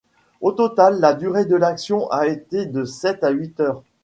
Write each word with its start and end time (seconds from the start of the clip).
Au 0.41 0.51
total 0.51 0.99
la 0.99 1.13
durée 1.13 1.45
de 1.45 1.55
l'action 1.55 2.09
a 2.09 2.25
été 2.25 2.65
de 2.65 2.85
sept 2.85 3.21
ou 3.23 3.27
huit 3.33 3.59
heures. 3.59 3.83